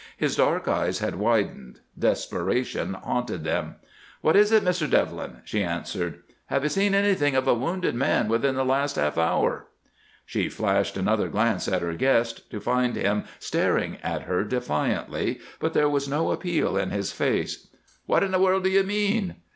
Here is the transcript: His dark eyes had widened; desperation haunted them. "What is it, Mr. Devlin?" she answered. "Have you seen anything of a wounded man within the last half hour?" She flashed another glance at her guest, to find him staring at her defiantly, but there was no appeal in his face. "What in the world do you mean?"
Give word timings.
His 0.17 0.35
dark 0.35 0.67
eyes 0.67 0.97
had 0.97 1.17
widened; 1.17 1.79
desperation 1.95 2.95
haunted 2.95 3.43
them. 3.43 3.75
"What 4.21 4.35
is 4.35 4.51
it, 4.51 4.65
Mr. 4.65 4.89
Devlin?" 4.89 5.41
she 5.45 5.61
answered. 5.63 6.23
"Have 6.47 6.63
you 6.63 6.69
seen 6.69 6.95
anything 6.95 7.35
of 7.35 7.47
a 7.47 7.53
wounded 7.53 7.93
man 7.93 8.27
within 8.27 8.55
the 8.55 8.65
last 8.65 8.95
half 8.95 9.19
hour?" 9.19 9.67
She 10.25 10.49
flashed 10.49 10.97
another 10.97 11.27
glance 11.27 11.67
at 11.67 11.83
her 11.83 11.93
guest, 11.93 12.49
to 12.49 12.59
find 12.59 12.95
him 12.95 13.25
staring 13.37 13.97
at 14.01 14.23
her 14.23 14.43
defiantly, 14.43 15.37
but 15.59 15.73
there 15.75 15.87
was 15.87 16.09
no 16.09 16.31
appeal 16.31 16.77
in 16.77 16.89
his 16.89 17.11
face. 17.11 17.67
"What 18.07 18.23
in 18.23 18.31
the 18.31 18.39
world 18.41 18.63
do 18.63 18.71
you 18.71 18.81
mean?" 18.81 19.35